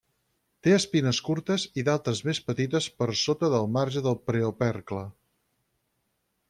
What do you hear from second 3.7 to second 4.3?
marge del